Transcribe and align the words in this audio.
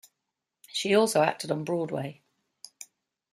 She 0.67 0.95
also 0.95 1.21
acted 1.21 1.51
on 1.51 1.63
Broadway. 1.63 2.23